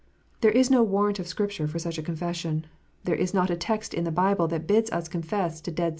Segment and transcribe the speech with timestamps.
[0.39, 2.65] There is no warrant of Scripture for such a confession.
[3.03, 5.79] There is not a text in the Bible that bids us confess to dead saints
[5.79, 5.89] and angels.